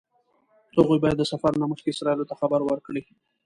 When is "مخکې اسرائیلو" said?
1.71-2.29